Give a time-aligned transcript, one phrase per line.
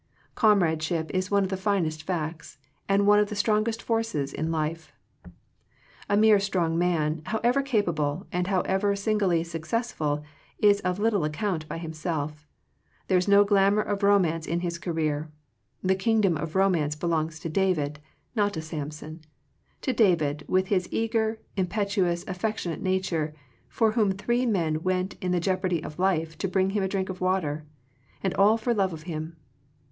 [0.33, 2.57] Comradeship is one of the finest facts,
[2.89, 4.91] and one of the strongest forces in life.
[6.09, 10.23] A mere strong man, however capable, and however singly successful,
[10.57, 12.47] is of little ac count by himself.
[13.09, 15.29] There is no glamour of romance in his career.
[15.83, 17.99] The kingdom of Romance belongs to David,
[18.35, 19.21] not to Samson—
[19.83, 23.35] ^to David, with his eager, im petuous, affectionate nature,
[23.69, 27.09] for whom three men went in the jeopardy of life to bring him a drink
[27.09, 27.65] of water;
[28.23, 29.35] and all for love of him.